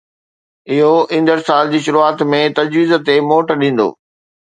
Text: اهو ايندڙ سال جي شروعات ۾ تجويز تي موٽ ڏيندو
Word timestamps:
اهو 0.77 0.95
ايندڙ 1.13 1.37
سال 1.51 1.71
جي 1.75 1.83
شروعات 1.89 2.27
۾ 2.35 2.43
تجويز 2.61 2.99
تي 3.07 3.21
موٽ 3.31 3.59
ڏيندو 3.63 3.91